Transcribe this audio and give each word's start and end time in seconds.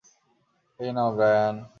এই 0.79 0.89
নাও, 0.95 1.09
ব্রায়ান। 1.15 1.55